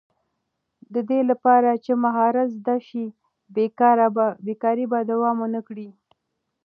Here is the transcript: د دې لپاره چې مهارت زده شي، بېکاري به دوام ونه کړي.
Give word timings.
د 0.93 0.95
دې 1.09 1.21
لپاره 1.31 1.69
چې 1.83 1.91
مهارت 2.03 2.49
زده 2.59 2.77
شي، 2.87 3.05
بېکاري 4.45 4.85
به 4.91 4.99
دوام 5.11 5.37
ونه 5.41 5.61
کړي. 5.67 5.89